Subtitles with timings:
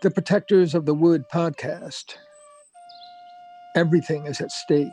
[0.00, 2.14] the Protectors of the Wood podcast.
[3.74, 4.92] Everything is at stake.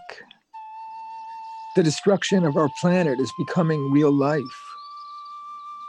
[1.76, 4.42] The destruction of our planet is becoming real life.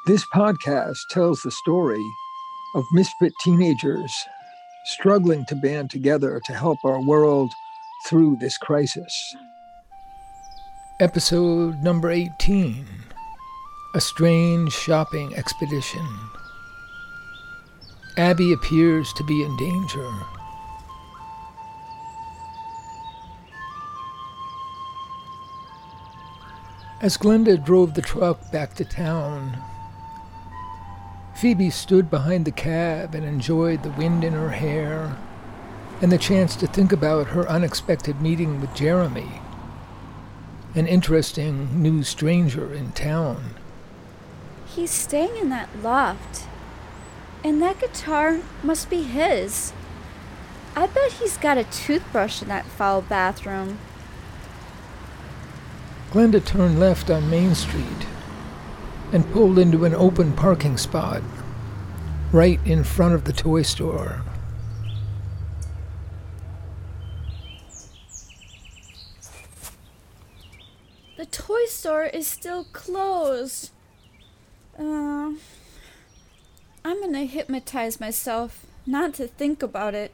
[0.06, 2.04] This podcast tells the story
[2.74, 4.12] of misfit teenagers
[4.84, 7.50] struggling to band together to help our world
[8.06, 9.34] through this crisis.
[11.00, 12.84] Episode number 18
[13.94, 16.06] A Strange Shopping Expedition.
[18.16, 20.10] Abby appears to be in danger.
[27.02, 29.62] As Glenda drove the truck back to town,
[31.34, 35.14] Phoebe stood behind the cab and enjoyed the wind in her hair
[36.00, 39.40] and the chance to think about her unexpected meeting with Jeremy,
[40.74, 43.56] an interesting new stranger in town.
[44.66, 46.46] He's staying in that loft.
[47.46, 49.72] And that guitar must be his.
[50.74, 53.78] I bet he's got a toothbrush in that foul bathroom.
[56.10, 58.08] Glenda turned left on Main Street
[59.12, 61.22] and pulled into an open parking spot
[62.32, 64.22] right in front of the toy store.
[71.16, 73.70] The toy store is still closed.
[74.76, 75.30] Uh,
[76.86, 80.12] I'm gonna hypnotize myself not to think about it.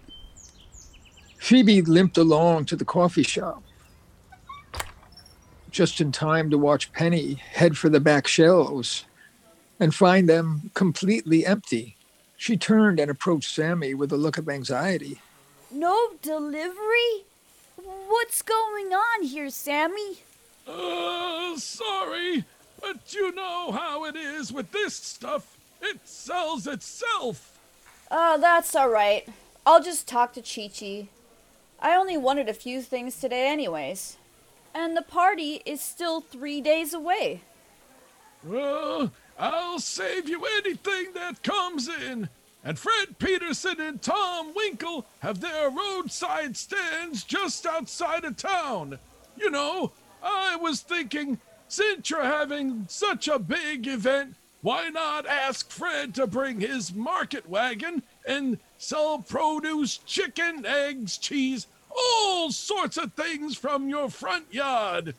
[1.36, 3.62] Phoebe limped along to the coffee shop
[5.70, 9.04] just in time to watch Penny head for the back shelves
[9.78, 11.98] and find them completely empty.
[12.38, 15.20] She turned and approached Sammy with a look of anxiety.
[15.70, 17.26] No delivery?
[17.76, 20.22] What's going on here, Sammy?
[20.66, 22.46] Uh, sorry,
[22.80, 25.58] but you know how it is with this stuff.
[25.82, 27.58] It sells itself.
[28.10, 29.28] Oh, that's all right.
[29.66, 31.08] I'll just talk to Chi Chi.
[31.80, 34.16] I only wanted a few things today, anyways.
[34.74, 37.42] And the party is still three days away.
[38.44, 42.28] Well, I'll save you anything that comes in.
[42.64, 48.98] And Fred Peterson and Tom Winkle have their roadside stands just outside of town.
[49.36, 55.70] You know, I was thinking, since you're having such a big event, why not ask
[55.70, 63.12] Fred to bring his market wagon and sell produce, chicken, eggs, cheese, all sorts of
[63.12, 65.14] things from your front yard.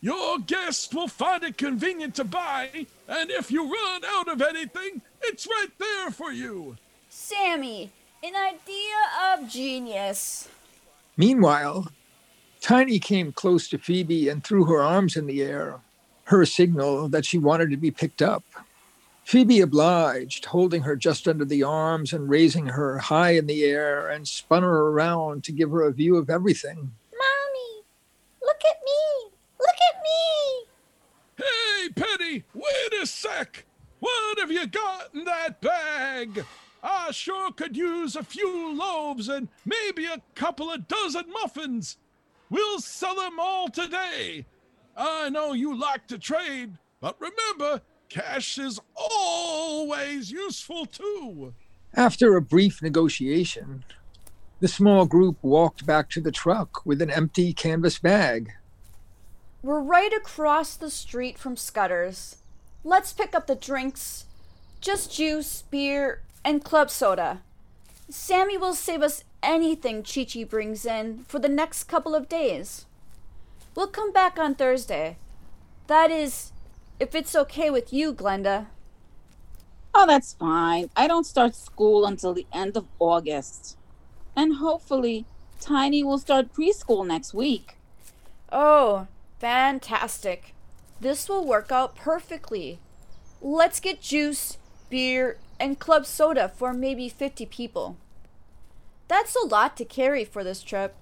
[0.00, 5.02] Your guests will find it convenient to buy, and if you run out of anything,
[5.22, 6.76] it's right there for you.
[7.08, 7.90] Sammy,
[8.22, 10.48] an idea of genius.
[11.16, 11.90] Meanwhile,
[12.60, 15.80] Tiny came close to Phoebe and threw her arms in the air,
[16.24, 18.44] her signal that she wanted to be picked up.
[19.24, 24.08] Phoebe obliged, holding her just under the arms and raising her high in the air
[24.08, 26.92] and spun her around to give her a view of everything.
[27.10, 27.84] Mommy,
[28.42, 29.30] look at me!
[29.58, 30.66] Look at me!
[31.38, 33.64] Hey, Penny, wait a sec!
[34.00, 36.44] What have you got in that bag?
[36.82, 41.96] I sure could use a few loaves and maybe a couple of dozen muffins.
[42.50, 44.44] We'll sell them all today.
[44.94, 47.80] I know you like to trade, but remember,
[48.14, 51.52] Cash is always useful too.
[51.94, 53.84] After a brief negotiation,
[54.60, 58.52] the small group walked back to the truck with an empty canvas bag.
[59.64, 62.36] We're right across the street from Scudder's.
[62.84, 64.26] Let's pick up the drinks.
[64.80, 67.40] Just juice, beer, and club soda.
[68.08, 72.86] Sammy will save us anything Chi Chi brings in for the next couple of days.
[73.74, 75.16] We'll come back on Thursday.
[75.88, 76.52] That is,
[76.98, 78.66] if it's okay with you, Glenda.
[79.94, 80.90] Oh, that's fine.
[80.96, 83.76] I don't start school until the end of August.
[84.36, 85.24] And hopefully,
[85.60, 87.76] Tiny will start preschool next week.
[88.50, 89.06] Oh,
[89.38, 90.54] fantastic.
[91.00, 92.80] This will work out perfectly.
[93.40, 94.58] Let's get juice,
[94.90, 97.96] beer, and club soda for maybe 50 people.
[99.06, 100.96] That's a lot to carry for this trip.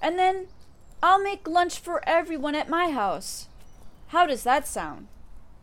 [0.00, 0.46] And then
[1.02, 3.47] I'll make lunch for everyone at my house.
[4.08, 5.06] How does that sound?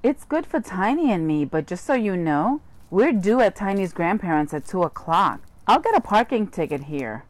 [0.03, 2.61] It's good for Tiny and me, but just so you know,
[2.91, 5.41] we're due at Tiny's grandparents at 2 o'clock.
[5.65, 7.23] I'll get a parking ticket here.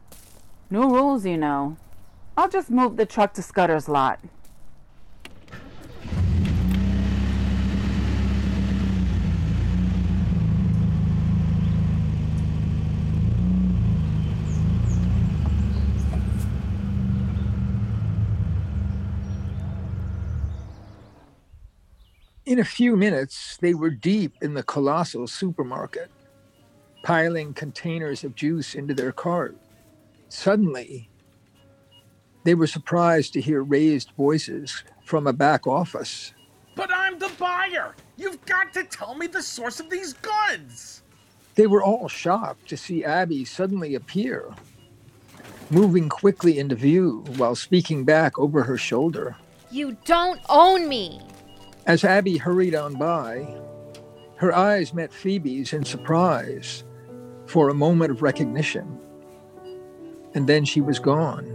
[0.68, 1.78] New rules, you know.
[2.36, 4.20] I'll just move the truck to Scudder's lot.
[22.46, 26.10] In a few minutes, they were deep in the colossal supermarket.
[27.02, 29.56] piling containers of juice into their cart.
[30.28, 31.08] Suddenly,
[32.44, 36.34] they were surprised to hear raised voices from a back office.
[36.74, 37.94] But I'm the buyer.
[38.16, 41.02] You've got to tell me the source of these goods.
[41.54, 44.52] They were all shocked to see Abby suddenly appear,
[45.70, 49.36] moving quickly into view while speaking back over her shoulder.
[49.70, 51.20] You don't own me.
[51.86, 53.46] As Abby hurried on by,
[54.38, 56.82] her eyes met Phoebe's in surprise
[57.46, 58.98] for a moment of recognition,
[60.34, 61.46] and then she was gone.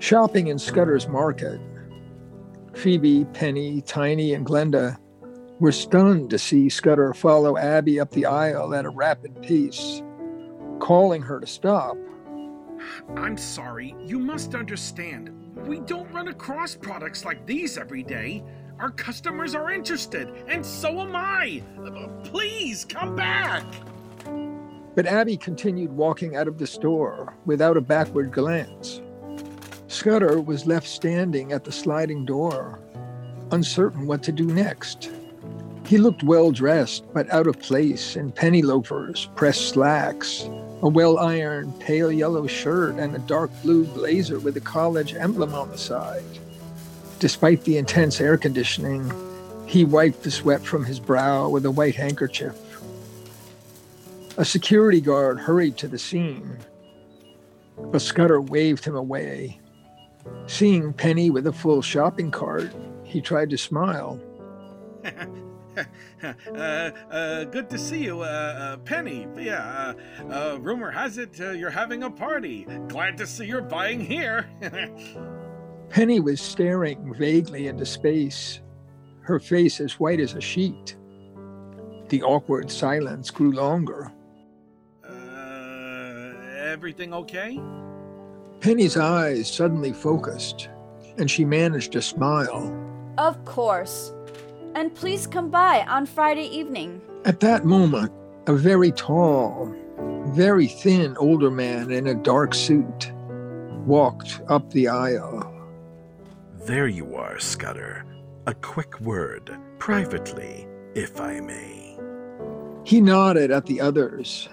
[0.00, 1.60] Shopping in Scudder's Market,
[2.84, 4.98] Phoebe, Penny, Tiny, and Glenda
[5.58, 10.02] were stunned to see Scudder follow Abby up the aisle at a rapid pace,
[10.80, 11.96] calling her to stop.
[13.16, 13.94] I'm sorry.
[14.04, 15.30] You must understand.
[15.66, 18.44] We don't run across products like these every day.
[18.78, 21.62] Our customers are interested, and so am I.
[22.24, 23.64] Please come back.
[24.94, 29.00] But Abby continued walking out of the store without a backward glance.
[29.94, 32.80] Scudder was left standing at the sliding door,
[33.52, 35.08] uncertain what to do next.
[35.86, 40.48] He looked well dressed, but out of place in penny loafers, pressed slacks,
[40.82, 45.54] a well ironed pale yellow shirt, and a dark blue blazer with a college emblem
[45.54, 46.24] on the side.
[47.20, 49.12] Despite the intense air conditioning,
[49.64, 52.56] he wiped the sweat from his brow with a white handkerchief.
[54.38, 56.58] A security guard hurried to the scene,
[57.76, 59.60] but Scudder waved him away.
[60.46, 62.70] Seeing Penny with a full shopping cart,
[63.04, 64.20] he tried to smile.
[65.04, 69.26] uh, uh, good to see you, uh, uh, Penny.
[69.36, 69.94] Yeah,
[70.28, 72.66] uh, uh, rumor has it uh, you're having a party.
[72.88, 74.48] Glad to see you're buying here.
[75.90, 78.60] Penny was staring vaguely into space,
[79.20, 80.96] her face as white as a sheet.
[82.08, 84.12] The awkward silence grew longer.
[85.08, 87.60] uh, everything okay?
[88.64, 90.70] Penny's eyes suddenly focused,
[91.18, 92.74] and she managed to smile.
[93.18, 94.14] Of course.
[94.74, 97.02] And please come by on Friday evening.
[97.26, 98.10] At that moment,
[98.46, 99.70] a very tall,
[100.28, 103.12] very thin older man in a dark suit
[103.84, 105.46] walked up the aisle.
[106.64, 108.06] There you are, Scudder.
[108.46, 111.98] A quick word, privately, if I may.
[112.84, 114.48] He nodded at the others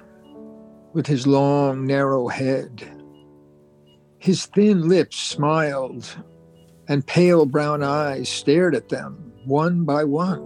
[0.91, 3.00] with his long, narrow head.
[4.21, 6.15] His thin lips smiled,
[6.87, 10.45] and pale brown eyes stared at them one by one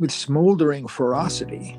[0.00, 1.78] with smoldering ferocity.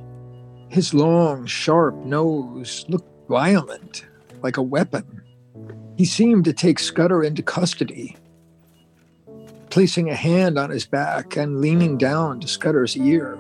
[0.70, 4.08] His long, sharp nose looked violent,
[4.42, 5.22] like a weapon.
[5.98, 8.16] He seemed to take Scudder into custody,
[9.70, 13.38] placing a hand on his back and leaning down to Scudder's ear.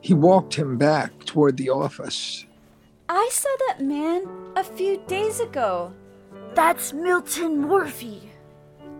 [0.00, 2.44] He walked him back toward the office.
[3.08, 4.26] I saw that man
[4.56, 5.92] a few days ago.
[6.56, 8.30] That's Milton Morphy.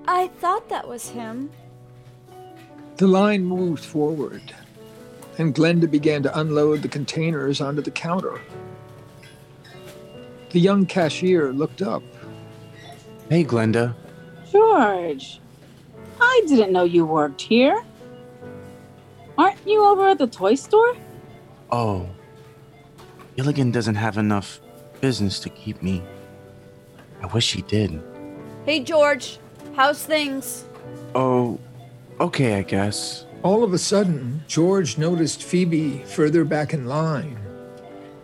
[0.07, 1.51] I thought that was him.
[2.99, 4.43] The line moved forward,
[5.39, 8.43] and Glenda began to unload the containers onto the counter.
[10.51, 12.03] The young cashier looked up.
[13.31, 13.95] Hey, Glenda.
[14.53, 15.41] George,
[16.21, 17.83] I didn't know you worked here.
[19.39, 20.95] Aren't you over at the toy store?
[21.71, 22.07] Oh.
[23.35, 24.61] Gilligan doesn't have enough
[25.01, 26.03] business to keep me.
[27.23, 28.03] I wish he did.
[28.65, 29.39] Hey, George.
[29.75, 30.65] How's things?
[31.15, 31.59] Oh,
[32.21, 33.25] okay, I guess.
[33.43, 37.39] All of a sudden, George noticed Phoebe further back in line.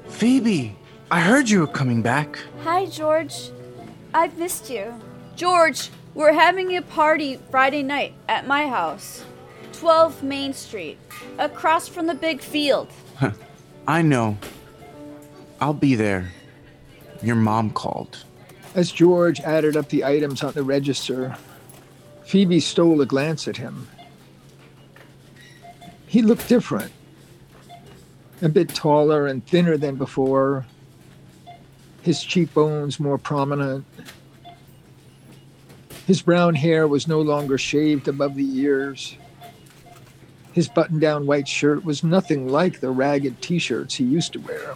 [0.09, 0.77] Phoebe,
[1.11, 2.39] I heard you were coming back.
[2.65, 3.51] Hi, George.
[4.15, 4.93] I've missed you.
[5.37, 9.25] George, we're having a party Friday night at my house.
[9.75, 10.99] 12 Main Street,
[11.39, 12.89] across from the big field.
[13.87, 14.39] I know.
[15.61, 16.31] I'll be there.
[17.23, 18.25] Your mom called.
[18.75, 21.37] As George added up the items on the register,
[22.25, 23.87] Phoebe stole a glance at him.
[26.07, 26.93] He looked different,
[28.41, 30.67] a bit taller and thinner than before,
[32.03, 33.85] his cheekbones more prominent.
[36.07, 39.17] His brown hair was no longer shaved above the ears.
[40.53, 44.41] His button down white shirt was nothing like the ragged t shirts he used to
[44.41, 44.75] wear.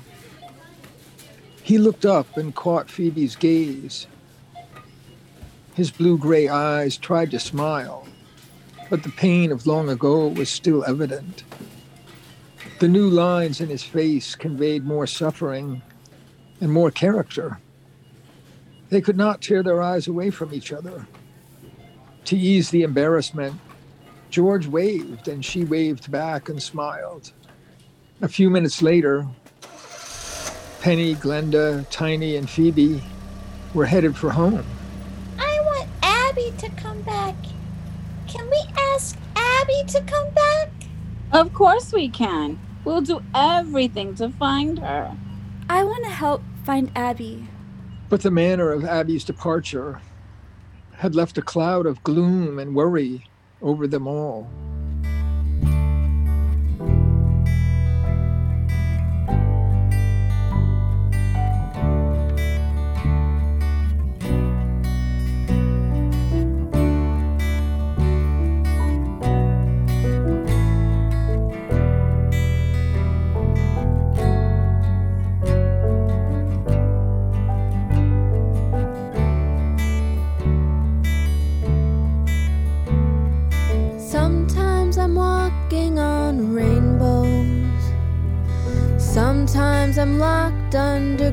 [1.66, 4.06] He looked up and caught Phoebe's gaze.
[5.75, 8.06] His blue gray eyes tried to smile,
[8.88, 11.42] but the pain of long ago was still evident.
[12.78, 15.82] The new lines in his face conveyed more suffering
[16.61, 17.58] and more character.
[18.90, 21.04] They could not tear their eyes away from each other.
[22.26, 23.56] To ease the embarrassment,
[24.30, 27.32] George waved and she waved back and smiled.
[28.23, 29.26] A few minutes later,
[30.87, 33.02] Penny, Glenda, Tiny, and Phoebe
[33.75, 34.64] were headed for home.
[35.37, 37.35] I want Abby to come back.
[38.28, 38.62] Can we
[38.95, 40.69] ask Abby to come back?
[41.33, 42.61] Of course we can.
[42.85, 45.12] We'll do everything to find her.
[45.69, 47.49] I want to help find Abby.
[48.09, 50.00] But the manner of Abby's departure
[50.93, 53.28] had left a cloud of gloom and worry
[53.61, 54.49] over them all.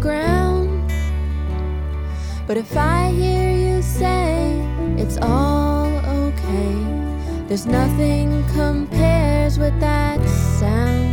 [0.06, 0.92] Underground.
[2.48, 4.60] But if I hear you say
[4.98, 10.20] it's all okay, there's nothing compares with that
[10.60, 11.13] sound.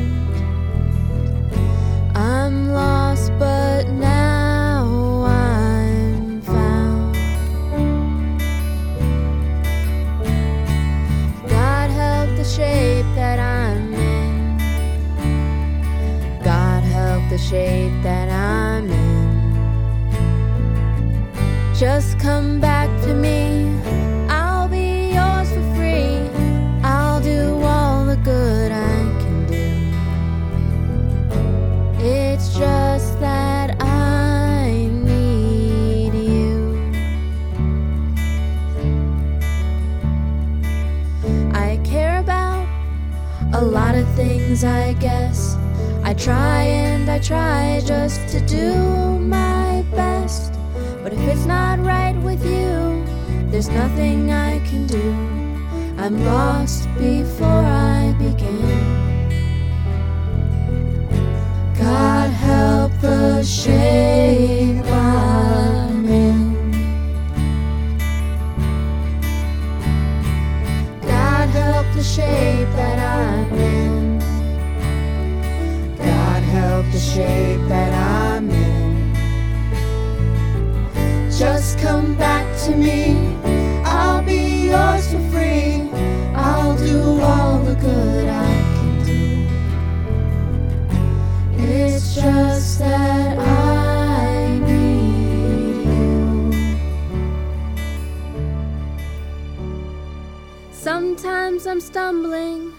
[101.80, 102.72] Stumbling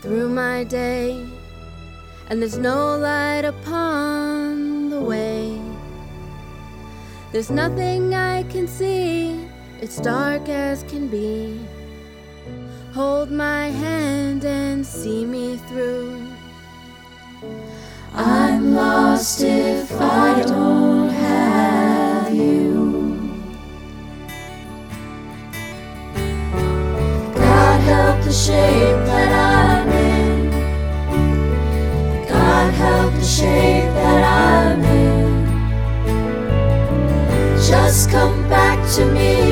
[0.00, 1.26] through my day,
[2.30, 5.60] and there's no light upon the way.
[7.32, 9.38] There's nothing I can see,
[9.82, 11.60] it's dark as can be.
[12.94, 16.26] Hold my hand and see me through.
[18.14, 20.83] I'm lost if I don't
[28.34, 30.50] shape that I'm in.
[32.28, 35.46] God help the shape that I'm in.
[37.64, 39.43] Just come back to me.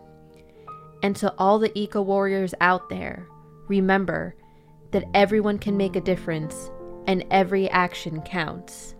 [1.01, 3.27] And to all the eco warriors out there,
[3.67, 4.36] remember
[4.91, 6.70] that everyone can make a difference
[7.08, 8.94] and every action counts.